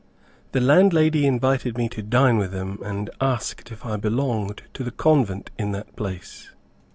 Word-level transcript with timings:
The 0.53 0.59
landlady 0.61 1.27
invited 1.27 1.77
me 1.77 1.87
to 1.89 2.01
dine 2.01 2.39
with 2.39 2.51
them, 2.51 2.79
and 2.83 3.11
asked 3.21 3.71
if 3.71 3.85
I 3.85 3.97
belonged 3.97 4.63
to 4.73 4.83
the 4.83 4.89
convent 4.89 5.51
in 5.59 5.73
that 5.73 5.95
place. 5.95 6.49